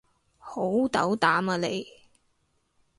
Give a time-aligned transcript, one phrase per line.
[0.39, 0.57] 好
[0.87, 1.85] 斗膽啊你